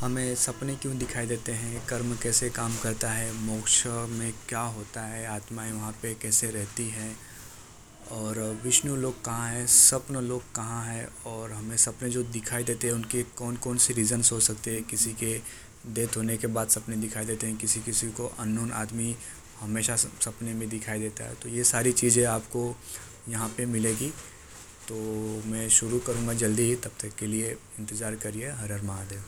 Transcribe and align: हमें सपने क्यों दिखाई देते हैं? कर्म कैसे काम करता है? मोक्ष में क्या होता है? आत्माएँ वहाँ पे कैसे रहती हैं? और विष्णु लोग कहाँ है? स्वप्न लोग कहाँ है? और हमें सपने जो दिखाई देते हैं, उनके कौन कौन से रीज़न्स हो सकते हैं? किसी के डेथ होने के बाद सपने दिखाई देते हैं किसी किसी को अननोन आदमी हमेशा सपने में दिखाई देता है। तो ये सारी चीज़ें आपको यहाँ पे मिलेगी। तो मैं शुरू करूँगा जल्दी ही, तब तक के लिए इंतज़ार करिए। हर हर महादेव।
हमें 0.00 0.34
सपने 0.34 0.74
क्यों 0.74 0.98
दिखाई 0.98 1.26
देते 1.26 1.52
हैं? 1.52 1.86
कर्म 1.86 2.14
कैसे 2.16 2.48
काम 2.50 2.76
करता 2.82 3.08
है? 3.08 3.32
मोक्ष 3.32 3.86
में 3.86 4.32
क्या 4.48 4.60
होता 4.60 5.00
है? 5.00 5.26
आत्माएँ 5.26 5.72
वहाँ 5.72 5.92
पे 5.92 6.12
कैसे 6.14 6.50
रहती 6.50 6.88
हैं? 6.88 7.16
और 8.12 8.38
विष्णु 8.64 8.96
लोग 8.96 9.24
कहाँ 9.24 9.48
है? 9.50 9.66
स्वप्न 9.66 10.16
लोग 10.16 10.42
कहाँ 10.54 10.84
है? 10.86 11.08
और 11.26 11.52
हमें 11.52 11.76
सपने 11.76 12.10
जो 12.10 12.22
दिखाई 12.22 12.64
देते 12.64 12.86
हैं, 12.86 12.94
उनके 12.94 13.22
कौन 13.22 13.56
कौन 13.56 13.78
से 13.78 13.94
रीज़न्स 13.94 14.32
हो 14.32 14.40
सकते 14.40 14.74
हैं? 14.74 14.82
किसी 14.84 15.12
के 15.12 15.38
डेथ 15.86 16.16
होने 16.16 16.36
के 16.36 16.46
बाद 16.46 16.68
सपने 16.68 16.96
दिखाई 16.96 17.24
देते 17.24 17.46
हैं 17.46 17.56
किसी 17.56 17.80
किसी 17.80 18.10
को 18.10 18.26
अननोन 18.38 18.72
आदमी 18.72 19.16
हमेशा 19.60 19.96
सपने 19.96 20.54
में 20.54 20.68
दिखाई 20.68 21.00
देता 21.00 21.24
है। 21.24 21.34
तो 21.34 21.48
ये 21.48 21.64
सारी 21.64 21.92
चीज़ें 21.92 22.24
आपको 22.24 22.76
यहाँ 23.28 23.48
पे 23.48 23.66
मिलेगी। 23.66 24.10
तो 24.88 24.94
मैं 25.46 25.68
शुरू 25.68 25.98
करूँगा 25.98 26.32
जल्दी 26.34 26.62
ही, 26.62 26.76
तब 26.76 26.90
तक 27.00 27.16
के 27.18 27.26
लिए 27.26 27.56
इंतज़ार 27.78 28.16
करिए। 28.16 28.50
हर 28.50 28.72
हर 28.72 28.82
महादेव। 28.82 29.22